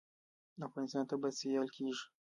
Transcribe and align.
افغانستان 0.67 1.05
به 1.21 1.29
سیال 1.37 1.67
کیږي 1.75 2.05